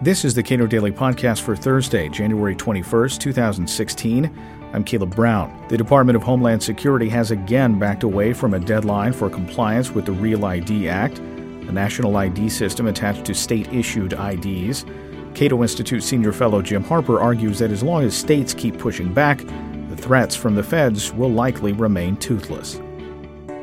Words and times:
This 0.00 0.24
is 0.24 0.32
the 0.32 0.44
Cato 0.44 0.68
Daily 0.68 0.92
Podcast 0.92 1.40
for 1.40 1.56
Thursday, 1.56 2.08
January 2.08 2.54
21st, 2.54 3.18
2016. 3.18 4.30
I'm 4.72 4.84
Caleb 4.84 5.16
Brown. 5.16 5.66
The 5.68 5.76
Department 5.76 6.14
of 6.14 6.22
Homeland 6.22 6.62
Security 6.62 7.08
has 7.08 7.32
again 7.32 7.80
backed 7.80 8.04
away 8.04 8.32
from 8.32 8.54
a 8.54 8.60
deadline 8.60 9.12
for 9.12 9.28
compliance 9.28 9.90
with 9.90 10.06
the 10.06 10.12
Real 10.12 10.44
ID 10.44 10.88
Act, 10.88 11.16
the 11.16 11.72
national 11.72 12.16
ID 12.16 12.48
system 12.48 12.86
attached 12.86 13.24
to 13.24 13.34
state 13.34 13.66
issued 13.72 14.12
IDs. 14.12 14.84
Cato 15.34 15.62
Institute 15.62 16.04
senior 16.04 16.32
fellow 16.32 16.62
Jim 16.62 16.84
Harper 16.84 17.18
argues 17.18 17.58
that 17.58 17.72
as 17.72 17.82
long 17.82 18.04
as 18.04 18.16
states 18.16 18.54
keep 18.54 18.78
pushing 18.78 19.12
back, 19.12 19.38
the 19.88 19.96
threats 19.96 20.36
from 20.36 20.54
the 20.54 20.62
feds 20.62 21.12
will 21.12 21.32
likely 21.32 21.72
remain 21.72 22.16
toothless. 22.18 22.74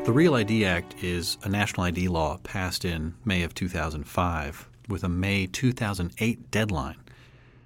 The 0.04 0.12
Real 0.12 0.36
ID 0.36 0.66
Act 0.66 1.02
is 1.02 1.38
a 1.44 1.50
national 1.50 1.86
ID 1.86 2.10
law 2.10 2.40
passed 2.44 2.84
in 2.84 3.16
May 3.24 3.44
of 3.44 3.54
2005 3.54 4.68
with 4.88 5.04
a 5.04 5.10
May 5.10 5.48
2008 5.48 6.52
deadline, 6.52 6.98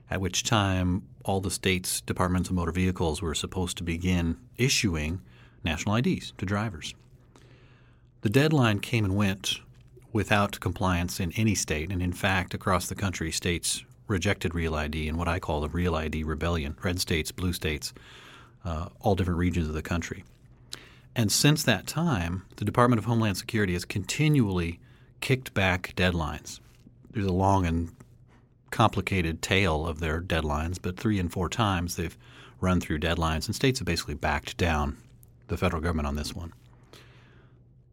at 0.09 0.21
which 0.21 0.43
time 0.43 1.03
all 1.23 1.41
the 1.41 1.51
states' 1.51 2.01
departments 2.01 2.49
of 2.49 2.55
motor 2.55 2.71
vehicles 2.71 3.21
were 3.21 3.35
supposed 3.35 3.77
to 3.77 3.83
begin 3.83 4.37
issuing 4.57 5.21
national 5.63 5.95
IDs 5.95 6.33
to 6.37 6.45
drivers. 6.45 6.95
The 8.21 8.29
deadline 8.29 8.79
came 8.79 9.05
and 9.05 9.15
went 9.15 9.59
without 10.11 10.59
compliance 10.59 11.19
in 11.19 11.31
any 11.33 11.55
state, 11.55 11.91
and 11.91 12.01
in 12.01 12.13
fact, 12.13 12.53
across 12.53 12.87
the 12.87 12.95
country, 12.95 13.31
states 13.31 13.83
rejected 14.07 14.55
Real 14.55 14.75
ID 14.75 15.07
in 15.07 15.17
what 15.17 15.27
I 15.27 15.39
call 15.39 15.61
the 15.61 15.69
Real 15.69 15.95
ID 15.95 16.23
rebellion 16.23 16.75
red 16.83 16.99
states, 16.99 17.31
blue 17.31 17.53
states, 17.53 17.93
uh, 18.65 18.89
all 18.99 19.15
different 19.15 19.39
regions 19.39 19.67
of 19.67 19.73
the 19.73 19.81
country. 19.81 20.23
And 21.15 21.31
since 21.31 21.63
that 21.63 21.87
time, 21.87 22.43
the 22.57 22.65
Department 22.65 22.99
of 22.99 23.05
Homeland 23.05 23.37
Security 23.37 23.73
has 23.73 23.85
continually 23.85 24.79
kicked 25.21 25.53
back 25.53 25.93
deadlines 25.95 26.59
there's 27.11 27.25
a 27.25 27.33
long 27.33 27.65
and 27.65 27.91
complicated 28.71 29.41
tale 29.41 29.85
of 29.87 29.99
their 29.99 30.21
deadlines, 30.21 30.77
but 30.81 30.97
three 30.97 31.19
and 31.19 31.31
four 31.31 31.49
times 31.49 31.95
they've 31.95 32.17
run 32.61 32.79
through 32.79 32.99
deadlines, 32.99 33.45
and 33.47 33.55
states 33.55 33.79
have 33.79 33.85
basically 33.85 34.13
backed 34.13 34.57
down 34.57 34.97
the 35.47 35.57
federal 35.57 35.81
government 35.81 36.07
on 36.07 36.15
this 36.15 36.35
one. 36.35 36.53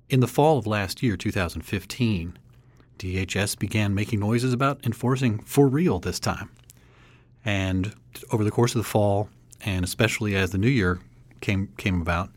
In 0.09 0.21
the 0.21 0.29
fall 0.29 0.59
of 0.59 0.67
last 0.67 1.03
year, 1.03 1.17
2015, 1.17 2.39
DHS 2.99 3.59
began 3.59 3.95
making 3.95 4.21
noises 4.21 4.53
about 4.53 4.85
enforcing 4.85 5.39
for 5.41 5.67
real 5.69 5.99
this 5.99 6.21
time. 6.21 6.51
And 7.45 7.95
over 8.31 8.45
the 8.45 8.51
course 8.51 8.75
of 8.75 8.79
the 8.79 8.89
fall, 8.89 9.29
and 9.65 9.85
especially 9.85 10.35
as 10.37 10.51
the 10.51 10.59
new 10.59 10.69
year 10.69 11.01
came 11.41 11.69
came 11.77 12.01
about, 12.01 12.31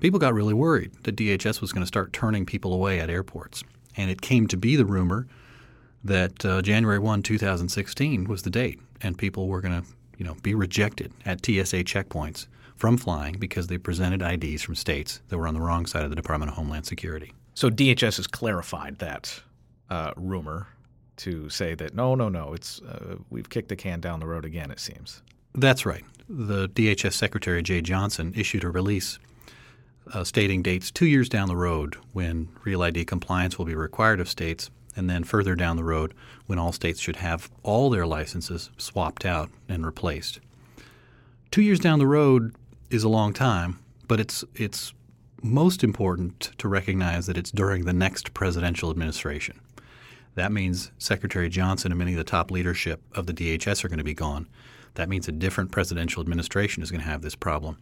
people 0.00 0.18
got 0.18 0.34
really 0.34 0.54
worried 0.54 0.92
that 1.04 1.16
DHS 1.16 1.60
was 1.60 1.72
going 1.72 1.82
to 1.82 1.86
start 1.86 2.12
turning 2.12 2.46
people 2.46 2.72
away 2.72 3.00
at 3.00 3.10
airports. 3.10 3.64
And 3.96 4.10
it 4.10 4.20
came 4.20 4.46
to 4.48 4.56
be 4.56 4.76
the 4.76 4.84
rumor 4.84 5.26
that 6.06 6.44
uh, 6.44 6.62
January 6.62 6.98
1, 6.98 7.22
2016 7.22 8.24
was 8.24 8.42
the 8.42 8.50
date, 8.50 8.80
and 9.00 9.16
people 9.18 9.48
were 9.48 9.60
going 9.60 9.82
to 9.82 9.88
you 10.18 10.24
know, 10.24 10.34
be 10.42 10.54
rejected 10.54 11.12
at 11.24 11.44
TSA 11.44 11.84
checkpoints 11.84 12.46
from 12.76 12.96
flying 12.96 13.38
because 13.38 13.66
they 13.66 13.78
presented 13.78 14.22
IDs 14.22 14.62
from 14.62 14.74
states 14.74 15.20
that 15.28 15.38
were 15.38 15.46
on 15.46 15.54
the 15.54 15.60
wrong 15.60 15.86
side 15.86 16.04
of 16.04 16.10
the 16.10 16.16
Department 16.16 16.50
of 16.50 16.56
Homeland 16.56 16.86
Security. 16.86 17.32
So 17.54 17.70
DHS 17.70 18.16
has 18.16 18.26
clarified 18.26 18.98
that 18.98 19.40
uh, 19.88 20.12
rumor 20.16 20.68
to 21.18 21.48
say 21.48 21.74
that 21.74 21.94
no, 21.94 22.14
no, 22.14 22.28
no, 22.28 22.52
it's 22.52 22.80
uh, 22.82 23.16
we've 23.30 23.48
kicked 23.48 23.70
the 23.70 23.76
can 23.76 24.00
down 24.00 24.20
the 24.20 24.26
road 24.26 24.44
again. 24.44 24.70
It 24.70 24.80
seems. 24.80 25.22
That's 25.54 25.86
right. 25.86 26.04
The 26.28 26.68
DHS 26.68 27.14
Secretary 27.14 27.62
Jeh 27.62 27.82
Johnson 27.82 28.34
issued 28.36 28.64
a 28.64 28.68
release 28.68 29.18
uh, 30.12 30.24
stating 30.24 30.62
dates 30.62 30.90
two 30.90 31.06
years 31.06 31.28
down 31.28 31.48
the 31.48 31.56
road 31.56 31.96
when 32.12 32.48
Real 32.64 32.82
ID 32.82 33.06
compliance 33.06 33.58
will 33.58 33.64
be 33.64 33.74
required 33.74 34.20
of 34.20 34.28
states 34.28 34.70
and 34.96 35.08
then 35.08 35.22
further 35.22 35.54
down 35.54 35.76
the 35.76 35.84
road 35.84 36.14
when 36.46 36.58
all 36.58 36.72
states 36.72 37.00
should 37.00 37.16
have 37.16 37.50
all 37.62 37.90
their 37.90 38.06
licenses 38.06 38.70
swapped 38.78 39.24
out 39.24 39.50
and 39.68 39.84
replaced. 39.84 40.40
Two 41.50 41.62
years 41.62 41.78
down 41.78 41.98
the 41.98 42.06
road 42.06 42.54
is 42.90 43.04
a 43.04 43.08
long 43.08 43.32
time, 43.32 43.78
but 44.08 44.18
it's 44.18 44.44
it's 44.54 44.92
most 45.42 45.84
important 45.84 46.50
to 46.58 46.66
recognize 46.66 47.26
that 47.26 47.36
it's 47.36 47.50
during 47.50 47.84
the 47.84 47.92
next 47.92 48.34
presidential 48.34 48.90
administration. 48.90 49.60
That 50.34 50.52
means 50.52 50.90
Secretary 50.98 51.48
Johnson 51.48 51.92
and 51.92 51.98
many 51.98 52.12
of 52.12 52.18
the 52.18 52.24
top 52.24 52.50
leadership 52.50 53.00
of 53.14 53.26
the 53.26 53.32
DHS 53.32 53.84
are 53.84 53.88
going 53.88 53.98
to 53.98 54.04
be 54.04 54.14
gone. 54.14 54.48
That 54.94 55.08
means 55.08 55.28
a 55.28 55.32
different 55.32 55.72
presidential 55.72 56.20
administration 56.22 56.82
is 56.82 56.90
going 56.90 57.02
to 57.02 57.08
have 57.08 57.22
this 57.22 57.34
problem. 57.34 57.78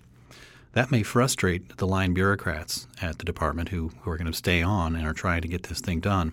That 0.73 0.91
may 0.91 1.05
frustrate 1.05 1.77
the 1.77 1.87
line 1.87 2.15
bureaucrats 2.15 2.89
at 3.01 3.19
the 3.19 3.25
department 3.25 3.69
who, 3.69 3.93
who 4.01 4.11
are 4.11 4.17
going 4.17 4.31
to 4.31 4.37
stay 4.37 4.63
on 4.63 4.97
and 4.97 5.07
are 5.07 5.13
trying 5.13 5.43
to 5.43 5.49
get 5.49 5.65
this 5.65 5.81
thing 5.81 6.01
done. 6.01 6.33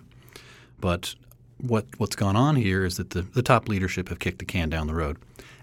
But 0.82 1.14
what 1.58 1.86
what's 1.96 2.16
gone 2.16 2.36
on 2.36 2.56
here 2.56 2.84
is 2.84 2.98
that 2.98 3.10
the, 3.10 3.22
the 3.22 3.42
top 3.42 3.68
leadership 3.68 4.10
have 4.10 4.18
kicked 4.18 4.40
the 4.40 4.44
can 4.44 4.68
down 4.68 4.88
the 4.88 4.94
road. 4.94 5.16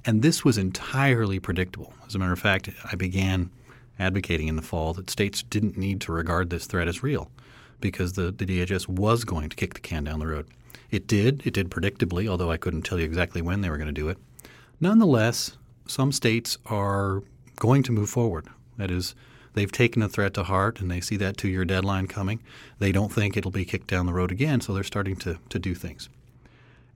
And 0.05 0.23
this 0.23 0.43
was 0.43 0.57
entirely 0.57 1.39
predictable. 1.39 1.93
As 2.07 2.15
a 2.15 2.19
matter 2.19 2.33
of 2.33 2.39
fact, 2.39 2.69
I 2.91 2.95
began 2.95 3.51
advocating 3.99 4.47
in 4.47 4.55
the 4.55 4.61
fall 4.61 4.93
that 4.93 5.09
states 5.09 5.43
didn't 5.43 5.77
need 5.77 5.99
to 6.01 6.13
regard 6.13 6.49
this 6.49 6.65
threat 6.65 6.87
as 6.87 7.03
real 7.03 7.29
because 7.81 8.13
the, 8.13 8.31
the 8.31 8.45
DHS 8.45 8.87
was 8.87 9.25
going 9.25 9.49
to 9.49 9.55
kick 9.55 9.73
the 9.73 9.81
can 9.81 10.05
down 10.05 10.19
the 10.19 10.27
road. 10.27 10.47
It 10.89 11.05
did. 11.05 11.45
It 11.45 11.53
did 11.53 11.69
predictably, 11.69 12.27
although 12.27 12.49
I 12.49 12.57
couldn't 12.57 12.83
tell 12.83 12.97
you 12.97 13.05
exactly 13.05 13.41
when 13.41 13.59
they 13.59 13.69
were 13.69 13.77
going 13.77 13.93
to 13.93 14.01
do 14.01 14.07
it. 14.07 14.17
Nonetheless, 14.79 15.57
some 15.85 16.13
states 16.13 16.57
are 16.65 17.23
going 17.57 17.83
to 17.83 17.91
move 17.91 18.09
forward. 18.09 18.47
That 18.77 18.89
is, 18.89 19.15
they've 19.53 19.71
taken 19.71 20.01
the 20.01 20.09
threat 20.09 20.33
to 20.35 20.43
heart 20.43 20.79
and 20.79 20.89
they 20.89 21.01
see 21.01 21.17
that 21.17 21.37
two 21.37 21.47
year 21.47 21.65
deadline 21.65 22.07
coming. 22.07 22.41
They 22.79 22.91
don't 22.91 23.11
think 23.11 23.35
it'll 23.35 23.51
be 23.51 23.65
kicked 23.65 23.87
down 23.87 24.05
the 24.05 24.13
road 24.13 24.31
again, 24.31 24.61
so 24.61 24.73
they're 24.73 24.83
starting 24.83 25.15
to, 25.17 25.39
to 25.49 25.59
do 25.59 25.75
things. 25.75 26.09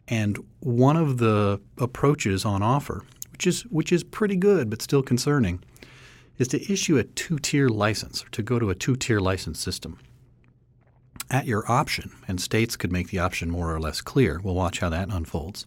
And 0.08 0.38
one 0.60 0.98
of 0.98 1.18
the 1.18 1.62
approaches 1.78 2.46
on 2.46 2.62
offer, 2.62 3.04
which 3.32 3.48
is 3.48 3.62
which 3.64 3.92
is 3.92 4.04
pretty 4.04 4.36
good 4.36 4.70
but 4.70 4.82
still 4.82 5.02
concerning, 5.02 5.64
is 6.38 6.48
to 6.50 6.72
issue 6.72 6.98
a 6.98 7.04
two-tier 7.04 7.70
license 7.70 8.26
or 8.26 8.30
to 8.30 8.42
go 8.42 8.60
to 8.60 8.70
a 8.70 8.76
two-tier 8.76 9.20
license 9.20 9.60
system. 9.60 10.00
At 11.30 11.46
your 11.48 11.70
option, 11.72 12.12
and 12.28 12.40
states 12.40 12.76
could 12.76 12.92
make 12.92 13.10
the 13.10 13.20
option 13.20 13.50
more 13.50 13.74
or 13.74 13.80
less 13.80 14.02
clear. 14.02 14.40
We'll 14.44 14.56
watch 14.56 14.80
how 14.80 14.90
that 14.90 15.10
unfolds. 15.10 15.66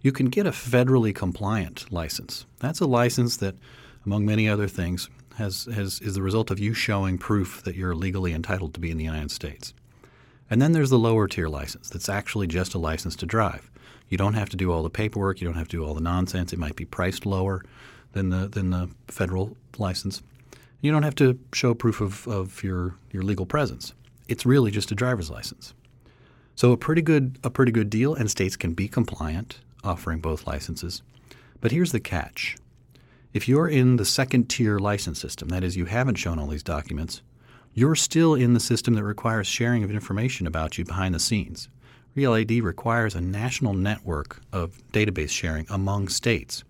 You 0.00 0.12
can 0.12 0.26
get 0.26 0.46
a 0.46 0.52
federally 0.52 1.14
compliant 1.14 1.90
license. 1.90 2.46
That's 2.60 2.80
a 2.80 2.86
license 2.86 3.36
that, 3.38 3.56
among 4.04 4.24
many 4.24 4.48
other 4.48 4.68
things, 4.68 5.10
has, 5.36 5.68
has, 5.72 6.00
is 6.00 6.14
the 6.14 6.22
result 6.22 6.50
of 6.50 6.58
you 6.58 6.74
showing 6.74 7.18
proof 7.18 7.62
that 7.64 7.74
you're 7.74 7.94
legally 7.94 8.32
entitled 8.32 8.74
to 8.74 8.80
be 8.80 8.90
in 8.90 8.98
the 8.98 9.04
United 9.04 9.30
States. 9.30 9.74
And 10.50 10.62
then 10.62 10.72
there's 10.72 10.90
the 10.90 10.98
lower 10.98 11.26
tier 11.28 11.48
license 11.48 11.88
that's 11.90 12.08
actually 12.08 12.46
just 12.46 12.74
a 12.74 12.78
license 12.78 13.16
to 13.16 13.26
drive. 13.26 13.70
You 14.08 14.16
don't 14.16 14.34
have 14.34 14.48
to 14.50 14.56
do 14.56 14.70
all 14.72 14.82
the 14.82 14.90
paperwork, 14.90 15.40
you 15.40 15.46
don't 15.46 15.56
have 15.56 15.68
to 15.68 15.76
do 15.76 15.84
all 15.84 15.94
the 15.94 16.00
nonsense. 16.00 16.52
It 16.52 16.58
might 16.58 16.76
be 16.76 16.84
priced 16.84 17.26
lower 17.26 17.64
than 18.12 18.30
the, 18.30 18.48
than 18.48 18.70
the 18.70 18.88
federal 19.08 19.56
license. 19.78 20.22
You 20.80 20.92
don't 20.92 21.02
have 21.02 21.16
to 21.16 21.38
show 21.52 21.74
proof 21.74 22.00
of, 22.00 22.26
of 22.28 22.62
your, 22.62 22.94
your 23.10 23.22
legal 23.22 23.46
presence. 23.46 23.92
It's 24.28 24.46
really 24.46 24.70
just 24.70 24.92
a 24.92 24.94
driver's 24.94 25.30
license. 25.30 25.74
So 26.54 26.72
a 26.72 26.76
pretty 26.76 27.02
good 27.02 27.38
a 27.44 27.50
pretty 27.50 27.70
good 27.70 27.90
deal, 27.90 28.14
and 28.14 28.30
states 28.30 28.56
can 28.56 28.72
be 28.72 28.88
compliant 28.88 29.58
offering 29.84 30.20
both 30.20 30.46
licenses. 30.46 31.02
But 31.60 31.70
here's 31.70 31.92
the 31.92 32.00
catch. 32.00 32.56
If 33.36 33.46
you're 33.46 33.68
in 33.68 33.96
the 33.96 34.06
second 34.06 34.48
tier 34.48 34.78
license 34.78 35.20
system, 35.20 35.50
that 35.50 35.62
is, 35.62 35.76
you 35.76 35.84
haven't 35.84 36.14
shown 36.14 36.38
all 36.38 36.46
these 36.46 36.62
documents, 36.62 37.20
you're 37.74 37.94
still 37.94 38.34
in 38.34 38.54
the 38.54 38.60
system 38.60 38.94
that 38.94 39.04
requires 39.04 39.46
sharing 39.46 39.84
of 39.84 39.90
information 39.90 40.46
about 40.46 40.78
you 40.78 40.86
behind 40.86 41.14
the 41.14 41.20
scenes. 41.20 41.68
Real 42.14 42.32
ID 42.32 42.62
requires 42.62 43.14
a 43.14 43.20
national 43.20 43.74
network 43.74 44.40
of 44.54 44.80
database 44.90 45.28
sharing 45.28 45.66
among 45.68 46.08
states. 46.08 46.64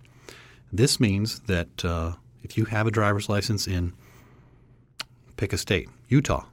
This 0.73 0.99
means 0.99 1.39
that 1.43 1.85
uh, 1.85 2.15
if 2.43 2.59
you 2.59 2.65
have 2.65 2.89
a 2.89 2.91
driver's 2.91 3.29
license 3.29 3.69
in, 3.69 3.93
pick 5.37 5.53
a 5.53 5.59
state, 5.59 5.89
Utah, 6.09 6.47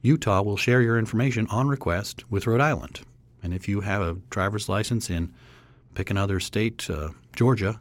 Utah 0.00 0.42
will 0.42 0.56
share 0.56 0.80
your 0.80 0.96
information 0.96 1.48
on 1.48 1.66
request 1.66 2.22
with 2.30 2.46
Rhode 2.46 2.60
Island. 2.60 3.00
And 3.42 3.52
if 3.52 3.66
you 3.66 3.80
have 3.80 4.00
a 4.00 4.14
driver's 4.30 4.68
license 4.68 5.10
in, 5.10 5.34
pick 5.96 6.08
another 6.08 6.38
state, 6.38 6.88
uh, 6.88 7.08
Georgia, 7.34 7.80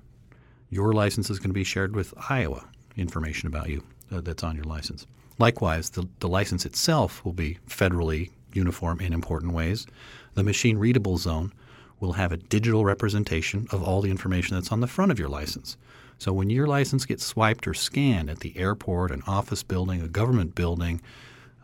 your 0.73 0.93
license 0.93 1.29
is 1.29 1.39
going 1.39 1.49
to 1.49 1.53
be 1.53 1.63
shared 1.63 1.95
with 1.95 2.13
Iowa 2.29 2.65
information 2.97 3.47
about 3.47 3.69
you 3.69 3.83
uh, 4.11 4.21
that's 4.21 4.43
on 4.43 4.55
your 4.55 4.65
license. 4.65 5.07
Likewise, 5.39 5.91
the, 5.91 6.07
the 6.19 6.27
license 6.27 6.65
itself 6.65 7.23
will 7.25 7.33
be 7.33 7.57
federally 7.67 8.31
uniform 8.53 8.99
in 8.99 9.13
important 9.13 9.53
ways. 9.53 9.87
The 10.35 10.43
machine 10.43 10.77
readable 10.77 11.17
zone 11.17 11.53
will 11.99 12.13
have 12.13 12.31
a 12.31 12.37
digital 12.37 12.85
representation 12.85 13.67
of 13.71 13.83
all 13.83 14.01
the 14.01 14.11
information 14.11 14.55
that's 14.55 14.71
on 14.71 14.81
the 14.81 14.87
front 14.87 15.11
of 15.11 15.19
your 15.19 15.29
license. 15.29 15.77
So 16.17 16.31
when 16.31 16.49
your 16.49 16.67
license 16.67 17.05
gets 17.05 17.25
swiped 17.25 17.67
or 17.67 17.73
scanned 17.73 18.29
at 18.29 18.39
the 18.39 18.57
airport, 18.57 19.11
an 19.11 19.23
office 19.25 19.63
building, 19.63 20.01
a 20.01 20.07
government 20.07 20.55
building, 20.55 21.01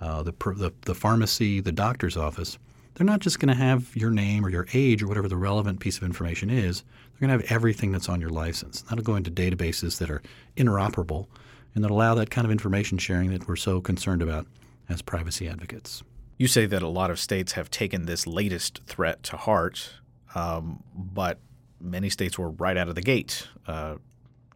uh, 0.01 0.23
the, 0.23 0.31
the, 0.31 0.71
the 0.85 0.95
pharmacy, 0.95 1.59
the 1.59 1.71
doctor's 1.71 2.17
office, 2.17 2.57
they're 2.95 3.05
not 3.05 3.19
just 3.19 3.39
going 3.39 3.49
to 3.49 3.61
have 3.61 3.95
your 3.95 4.11
name 4.11 4.45
or 4.45 4.49
your 4.49 4.67
age 4.73 5.01
or 5.01 5.07
whatever 5.07 5.27
the 5.27 5.37
relevant 5.37 5.79
piece 5.79 5.97
of 5.97 6.03
information 6.03 6.49
is. 6.49 6.81
They're 6.81 7.27
going 7.27 7.39
to 7.39 7.43
have 7.43 7.51
everything 7.51 7.91
that's 7.91 8.09
on 8.09 8.19
your 8.19 8.29
license. 8.29 8.81
That'll 8.83 9.03
go 9.03 9.15
into 9.15 9.31
databases 9.31 9.97
that 9.99 10.09
are 10.09 10.21
interoperable 10.57 11.27
and 11.75 11.83
that 11.83 11.91
allow 11.91 12.15
that 12.15 12.29
kind 12.29 12.45
of 12.45 12.51
information 12.51 12.97
sharing 12.97 13.31
that 13.31 13.47
we're 13.47 13.55
so 13.55 13.79
concerned 13.79 14.21
about 14.21 14.47
as 14.89 15.01
privacy 15.01 15.47
advocates. 15.47 16.03
You 16.37 16.47
say 16.47 16.65
that 16.65 16.81
a 16.81 16.87
lot 16.87 17.11
of 17.11 17.19
states 17.19 17.53
have 17.53 17.69
taken 17.69 18.05
this 18.05 18.25
latest 18.25 18.81
threat 18.85 19.23
to 19.23 19.37
heart. 19.37 19.91
um, 20.35 20.83
but 20.93 21.39
many 21.81 22.09
states 22.09 22.37
were 22.37 22.49
right 22.51 22.77
out 22.77 22.89
of 22.89 22.95
the 22.95 23.01
gate 23.01 23.47
uh, 23.67 23.95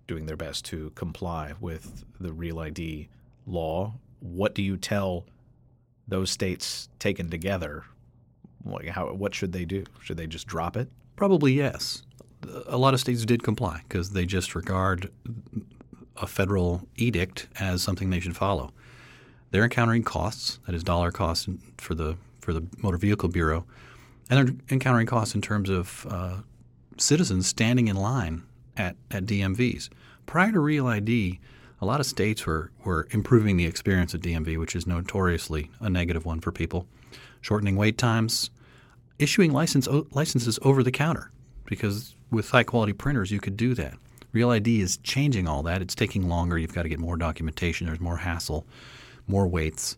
doing 0.07 0.25
their 0.25 0.35
best 0.37 0.65
to 0.65 0.91
comply 0.91 1.53
with 1.59 2.03
the 2.19 2.33
Real 2.33 2.59
ID 2.59 3.09
law. 3.47 3.93
What 4.19 4.53
do 4.53 4.61
you 4.61 4.77
tell 4.77 5.25
those 6.07 6.29
states 6.31 6.89
taken 6.99 7.29
together? 7.29 7.85
Like 8.65 8.87
how, 8.87 9.13
what 9.13 9.33
should 9.33 9.51
they 9.51 9.65
do? 9.65 9.83
Should 10.01 10.17
they 10.17 10.27
just 10.27 10.47
drop 10.47 10.77
it? 10.77 10.89
Probably 11.15 11.53
yes. 11.53 12.03
A 12.67 12.77
lot 12.77 12.93
of 12.93 12.99
states 12.99 13.25
did 13.25 13.43
comply 13.43 13.81
because 13.87 14.11
they 14.11 14.25
just 14.25 14.55
regard 14.55 15.11
a 16.17 16.27
federal 16.27 16.87
edict 16.97 17.47
as 17.59 17.81
something 17.81 18.09
they 18.09 18.19
should 18.19 18.35
follow. 18.35 18.71
They're 19.51 19.63
encountering 19.63 20.03
costs, 20.03 20.59
that 20.65 20.75
is 20.75 20.83
dollar 20.83 21.11
costs 21.11 21.47
for 21.77 21.93
the 21.93 22.17
for 22.41 22.53
the 22.53 22.65
Motor 22.79 22.97
Vehicle 22.97 23.29
Bureau, 23.29 23.65
and 24.29 24.47
they're 24.47 24.55
encountering 24.69 25.07
costs 25.07 25.33
in 25.33 25.41
terms 25.41 25.69
of 25.69 26.05
uh, 26.09 26.37
citizens 26.97 27.47
standing 27.47 27.87
in 27.87 27.95
line 27.95 28.43
at, 28.77 28.95
at 29.11 29.25
DMVs. 29.25 29.89
Prior 30.25 30.51
to 30.51 30.59
Real 30.59 30.87
ID, 30.87 31.39
a 31.81 31.85
lot 31.85 31.99
of 31.99 32.05
states 32.05 32.45
were, 32.45 32.71
were 32.83 33.07
improving 33.11 33.57
the 33.57 33.65
experience 33.65 34.13
at 34.15 34.21
DMV, 34.21 34.57
which 34.57 34.75
is 34.75 34.87
notoriously 34.87 35.69
a 35.79 35.89
negative 35.89 36.25
one 36.25 36.39
for 36.39 36.51
people, 36.51 36.87
shortening 37.43 37.75
wait 37.75 37.99
times, 37.99 38.49
issuing 39.19 39.51
license, 39.51 39.87
licenses 40.11 40.57
over 40.63 40.81
the 40.81 40.91
counter, 40.91 41.29
because 41.65 42.15
with 42.31 42.49
high 42.49 42.63
quality 42.63 42.93
printers, 42.93 43.29
you 43.29 43.39
could 43.39 43.55
do 43.55 43.75
that. 43.75 43.93
Real 44.31 44.49
ID 44.49 44.81
is 44.81 44.97
changing 44.97 45.47
all 45.47 45.61
that. 45.63 45.81
It's 45.83 45.93
taking 45.93 46.27
longer. 46.27 46.57
You've 46.57 46.73
got 46.73 46.83
to 46.83 46.89
get 46.89 46.99
more 46.99 47.17
documentation. 47.17 47.85
There's 47.85 47.99
more 47.99 48.17
hassle, 48.17 48.65
more 49.27 49.47
waits, 49.47 49.95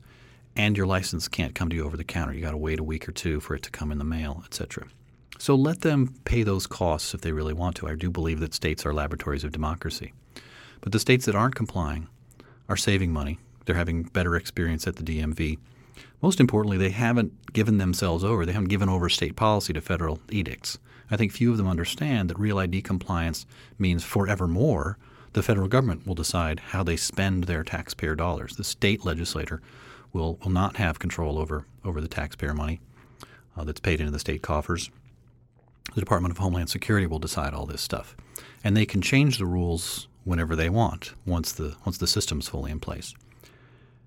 and 0.58 0.76
your 0.76 0.88
license 0.88 1.30
can't 1.30 1.56
come 1.56 1.70
to 1.70 1.76
you 1.76 1.86
over 1.86 1.96
the 1.96 2.04
counter. 2.04 2.34
You 2.34 2.42
got 2.42 2.52
to 2.52 2.58
wait 2.58 2.80
a 2.80 2.84
week 2.84 3.08
or 3.08 3.14
two 3.14 3.40
for 3.40 3.56
it 3.56 3.64
to 3.64 3.72
come 3.72 3.94
in 3.94 3.98
the 3.98 4.04
mail, 4.04 4.44
etc. 4.46 4.88
So 5.38 5.56
let 5.56 5.82
them 5.82 6.14
pay 6.26 6.44
those 6.44 6.68
costs 6.68 7.14
if 7.14 7.22
they 7.22 7.32
really 7.32 7.54
want 7.54 7.78
to. 7.78 7.88
I 7.88 7.96
do 7.96 8.10
believe 8.10 8.40
that 8.40 8.54
states 8.54 8.86
are 8.86 8.94
laboratories 8.94 9.44
of 9.44 9.52
democracy. 9.52 10.14
But 10.82 10.92
the 10.92 11.00
states 11.00 11.26
that 11.26 11.36
aren't 11.36 11.56
complying 11.56 12.08
are 12.68 12.78
saving 12.78 13.14
money. 13.14 13.40
They're 13.66 13.76
having 13.76 14.04
better 14.04 14.36
experience 14.36 14.88
at 14.88 14.98
the 14.98 15.04
DMV. 15.04 15.58
Most 16.22 16.40
importantly, 16.40 16.78
they 16.78 16.90
haven't 16.90 17.54
given 17.54 17.78
themselves 17.78 18.24
over. 18.24 18.46
They 18.46 18.54
haven't 18.54 18.70
given 18.70 18.90
over 18.90 19.10
state 19.10 19.36
policy 19.36 19.74
to 19.74 19.82
federal 19.82 20.20
edicts. 20.30 20.78
I 21.12 21.18
think 21.18 21.32
few 21.32 21.52
of 21.52 21.58
them 21.58 21.68
understand 21.68 22.30
that 22.30 22.40
real 22.40 22.58
ID 22.58 22.82
compliance 22.82 23.46
means 23.78 24.04
forevermore 24.04 24.98
the 25.34 25.44
federal 25.44 25.68
government 25.68 26.08
will 26.08 26.16
decide 26.16 26.60
how 26.60 26.84
they 26.84 26.96
spend 26.96 27.44
their 27.44 27.64
taxpayer 27.64 28.16
dollars. 28.16 28.56
The 28.56 28.64
state 28.64 29.06
legislator 29.06 29.62
will, 30.14 30.40
will 30.44 30.52
not 30.52 30.78
have 30.78 30.98
control 30.98 31.38
over, 31.38 31.66
over 31.84 32.02
the 32.02 32.08
taxpayer 32.08 32.54
money 32.54 32.80
uh, 33.56 33.64
that's 33.66 33.82
paid 33.82 34.00
into 34.00 34.12
the 34.12 34.20
state 34.20 34.42
coffers 34.42 34.90
the 35.94 36.02
Department 36.02 36.32
of 36.32 36.40
Homeland 36.40 36.70
Security 36.70 37.06
will 37.06 37.20
decide 37.20 37.54
all 37.54 37.66
this 37.66 37.82
stuff, 37.82 38.16
and 38.64 38.76
they 38.76 38.86
can 38.86 39.02
change 39.02 39.38
the 39.38 39.46
rules 39.46 40.08
whenever 40.24 40.56
they 40.56 40.70
want 40.70 41.14
once 41.26 41.52
the 41.52 41.76
once 41.86 41.98
the 41.98 42.08
system's 42.08 42.48
fully 42.48 42.72
in 42.72 42.80
place. 42.80 43.14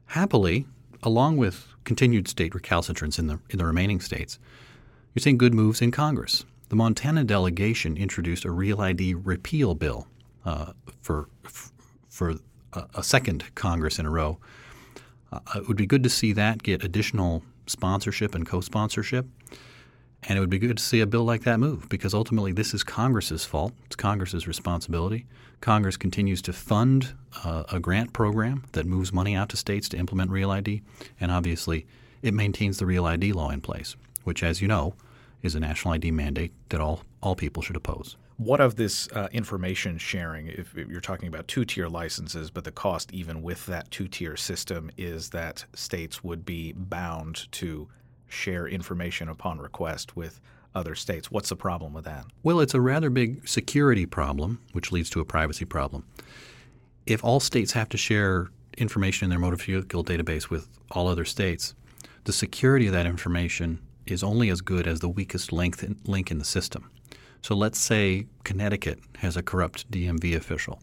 Happily, 0.07 0.67
along 1.03 1.37
with 1.37 1.69
continued 1.85 2.29
state 2.29 2.55
recalcitrance 2.55 3.19
in 3.19 3.27
the 3.27 3.39
in 3.51 3.59
the 3.59 3.67
remaining 3.67 4.01
states, 4.01 4.39
you're 5.15 5.23
seeing 5.23 5.39
good 5.39 5.55
moves 5.55 5.81
in 5.81 5.91
Congress. 5.91 6.45
The 6.69 6.77
Montana 6.77 7.25
delegation 7.25 7.97
introduced 7.97 8.45
a 8.45 8.51
Real 8.51 8.81
ID 8.81 9.15
repeal 9.15 9.75
bill 9.75 10.07
uh, 10.45 10.73
for 11.01 11.29
for 12.09 12.35
a, 12.73 12.85
a, 12.95 13.03
second 13.03 13.45
Congress 13.55 13.99
in 13.99 14.07
a 14.07 14.11
row. 14.11 14.39
Uh, 15.33 15.41
it 15.57 15.69
would 15.69 15.77
be 15.77 15.87
good 15.87 16.03
to 16.03 16.11
see 16.11 16.33
that 16.33 16.63
get 16.63 16.83
additional 16.83 17.43
sponsorship 17.67 18.35
and 18.35 18.47
co-sponsorship. 18.47 19.27
And 20.25 20.37
it 20.37 20.41
would 20.41 20.51
be 20.51 20.59
good 20.59 20.77
to 20.77 20.83
see 20.83 21.01
a 21.01 21.07
bill 21.07 21.25
like 21.25 21.43
that 21.45 21.61
move 21.61 21.89
because 21.89 22.13
ultimately 22.13 22.53
this 22.53 22.75
is 22.75 22.83
Congress's 22.83 23.45
fault. 23.45 23.73
It's 23.87 23.97
Congress's 23.97 24.49
responsibility. 24.49 25.27
Congress 25.61 25.97
continues 25.97 26.43
to 26.43 26.53
fund 26.53 27.15
uh, 27.45 27.65
a 27.73 27.81
grant 27.81 28.13
program 28.13 28.65
that 28.73 28.87
moves 28.87 29.13
money 29.13 29.35
out 29.35 29.49
to 29.51 29.57
states 29.57 29.89
to 29.91 29.97
implement 29.97 30.31
Real 30.31 30.51
ID. 30.51 30.83
And 31.21 31.31
obviously, 31.31 31.87
it 32.23 32.35
maintains 32.35 32.79
the 32.79 32.87
Real 32.87 33.07
ID 33.07 33.33
law 33.33 33.51
in 33.51 33.61
place, 33.61 33.97
which, 34.25 34.43
as 34.43 34.61
you 34.61 34.69
know, 34.69 34.95
is 35.43 35.55
a 35.55 35.61
national 35.61 35.95
ID 35.95 36.11
mandate 36.11 36.53
that 36.69 36.81
all, 36.81 37.03
all 37.23 37.35
people 37.35 37.63
should 37.63 37.77
oppose. 37.77 38.17
What 38.37 38.61
of 38.61 38.77
this 38.77 39.09
uh, 39.13 39.29
information 39.33 39.99
sharing, 39.99 40.47
if 40.47 40.73
you're 40.75 41.01
talking 41.01 41.27
about 41.27 41.49
two 41.49 41.65
tier 41.65 41.89
licenses, 41.89 42.53
but 42.53 42.63
the 42.63 42.71
cost 42.71 43.13
even 43.13 43.43
with 43.43 43.67
that 43.67 43.91
two 43.91 44.07
tier 44.07 44.37
system 44.37 44.93
is 44.97 45.31
that 45.31 45.65
states 45.75 46.23
would 46.23 46.45
be 46.45 46.73
bound 46.73 47.51
to 47.53 47.89
share 48.29 48.67
information 48.67 49.29
upon 49.29 49.59
request 49.59 50.17
with 50.17 50.41
other 50.75 50.95
states. 50.95 51.31
What's 51.31 51.49
the 51.49 51.57
problem 51.57 51.93
with 51.93 52.05
that? 52.05 52.25
Well, 52.43 52.61
it's 52.61 52.75
a 52.75 52.81
rather 52.81 53.11
big 53.11 53.49
security 53.49 54.07
problem, 54.07 54.61
which 54.73 54.93
leads 54.93 55.11
to 55.11 55.21
a 55.21 55.25
privacy 55.25 55.65
problem. 55.65 56.05
If 57.07 57.25
all 57.25 57.41
states 57.41 57.73
have 57.73 57.89
to 57.91 57.97
share 57.97 58.49
information 58.77 59.27
in 59.27 59.31
their 59.31 59.39
motor 59.39 59.57
vehicle 59.57 60.05
database 60.05 60.51
with 60.51 60.69
all 60.91 61.09
other 61.09 61.25
states, 61.25 61.75
the 62.25 62.33
security 62.33 62.87
of 62.87 62.93
that 62.93 63.07
information 63.07 63.81
is 64.07 64.23
only 64.23 64.51
as 64.51 64.61
good 64.61 64.87
as 64.87 65.01
the 65.01 65.09
weakest 65.09 65.53
link 65.53 65.83
in, 65.83 66.39
the 66.39 66.45
system. 66.45 66.91
So 67.43 67.55
let's 67.55 67.79
say 67.79 68.27
Connecticut 68.45 69.01
has 69.19 69.37
a 69.37 69.43
corrupt 69.43 69.91
DMV 69.91 70.37
official. 70.37 70.81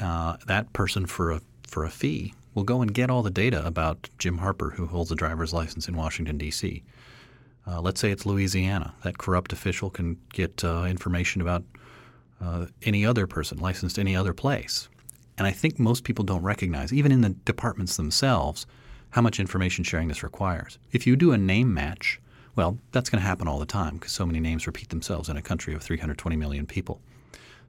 Uh, 0.00 0.36
that 0.46 0.72
person, 0.72 1.06
for 1.06 1.32
a 1.32 1.40
for 1.66 1.84
a 1.84 1.90
fee, 1.90 2.34
will 2.54 2.64
go 2.64 2.82
and 2.82 2.92
get 2.92 3.10
all 3.10 3.22
the 3.22 3.30
data 3.30 3.64
about 3.66 4.08
Jim 4.18 4.38
Harper, 4.38 4.70
who 4.70 4.86
holds 4.86 5.12
a 5.12 5.16
driver's 5.16 5.52
license 5.52 5.88
in 5.88 5.96
Washington, 5.96 6.38
D.C. 6.38 6.82
Uh, 7.66 7.80
let's 7.80 8.00
say 8.00 8.10
it's 8.10 8.26
Louisiana. 8.26 8.94
That 9.02 9.18
corrupt 9.18 9.52
official 9.52 9.90
can 9.90 10.18
get 10.32 10.64
uh, 10.64 10.84
information 10.88 11.40
about 11.40 11.62
uh, 12.40 12.66
any 12.82 13.04
other 13.04 13.26
person 13.26 13.58
licensed 13.58 13.98
any 13.98 14.16
other 14.16 14.32
place. 14.32 14.88
And 15.38 15.46
I 15.46 15.52
think 15.52 15.78
most 15.78 16.04
people 16.04 16.24
don't 16.24 16.42
recognize, 16.42 16.92
even 16.92 17.12
in 17.12 17.20
the 17.20 17.30
departments 17.30 17.96
themselves, 17.96 18.66
how 19.10 19.22
much 19.22 19.40
information 19.40 19.84
sharing 19.84 20.08
this 20.08 20.22
requires. 20.22 20.78
If 20.92 21.06
you 21.06 21.16
do 21.16 21.32
a 21.32 21.38
name 21.38 21.72
match, 21.72 22.20
well, 22.56 22.78
that's 22.92 23.10
going 23.10 23.20
to 23.22 23.26
happen 23.26 23.48
all 23.48 23.58
the 23.58 23.66
time 23.66 23.94
because 23.94 24.12
so 24.12 24.26
many 24.26 24.40
names 24.40 24.66
repeat 24.66 24.88
themselves 24.88 25.28
in 25.28 25.36
a 25.36 25.42
country 25.42 25.74
of 25.74 25.82
320 25.82 26.36
million 26.36 26.66
people. 26.66 27.00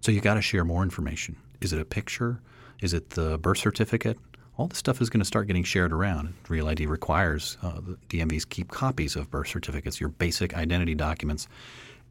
So 0.02 0.12
you 0.12 0.22
got 0.22 0.34
to 0.34 0.42
share 0.42 0.66
more 0.66 0.84
information. 0.84 1.36
Is 1.62 1.74
it 1.74 1.80
a 1.80 1.86
picture? 1.86 2.40
Is 2.82 2.94
it 2.94 3.12
the 3.12 3.38
birth 3.38 3.60
certificate? 3.60 4.18
All 4.62 4.68
this 4.68 4.78
stuff 4.78 5.02
is 5.02 5.10
going 5.10 5.20
to 5.20 5.26
start 5.26 5.48
getting 5.48 5.64
shared 5.64 5.92
around. 5.92 6.36
Real 6.48 6.68
ID 6.68 6.86
requires 6.86 7.58
uh, 7.64 7.80
the 7.82 7.98
DMVs 8.10 8.48
keep 8.48 8.70
copies 8.70 9.16
of 9.16 9.32
birth 9.32 9.48
certificates, 9.48 10.00
your 10.00 10.10
basic 10.10 10.56
identity 10.56 10.94
documents, 10.94 11.48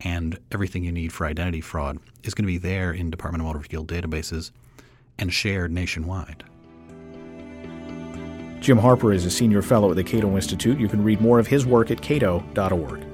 and 0.00 0.37
everything 0.50 0.83
you 0.83 0.90
need 0.90 1.12
for 1.12 1.26
identity 1.26 1.61
fraud 1.61 1.99
is 2.25 2.35
going 2.35 2.42
to 2.42 2.52
be 2.52 2.59
there 2.59 2.92
in 2.92 3.09
Department 3.09 3.40
of 3.42 3.47
Motor 3.47 3.61
Vehicle 3.61 3.87
databases 3.87 4.50
and 5.16 5.33
shared 5.33 5.71
nationwide. 5.71 6.42
Jim 8.59 8.78
Harper 8.78 9.12
is 9.12 9.25
a 9.25 9.30
senior 9.30 9.62
fellow 9.62 9.90
at 9.90 9.97
the 9.97 10.02
Cato 10.02 10.35
Institute. 10.35 10.80
You 10.80 10.88
can 10.88 11.04
read 11.04 11.21
more 11.21 11.38
of 11.38 11.47
his 11.47 11.64
work 11.64 11.92
at 11.92 12.02
cato.org. 12.02 13.10